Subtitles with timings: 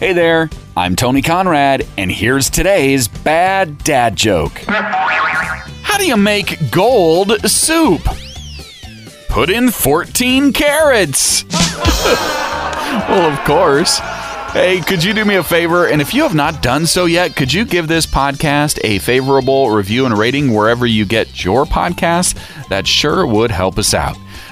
[0.00, 0.48] Hey there,
[0.78, 4.52] I'm Tony Conrad, and here's today's bad dad joke.
[4.66, 8.00] How do you make gold soup?
[9.28, 11.44] Put in 14 carrots.
[13.10, 13.98] well, of course.
[14.54, 15.86] Hey, could you do me a favor?
[15.86, 19.70] And if you have not done so yet, could you give this podcast a favorable
[19.70, 22.34] review and rating wherever you get your podcasts?
[22.68, 24.16] That sure would help us out.